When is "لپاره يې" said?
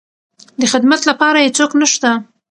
1.09-1.49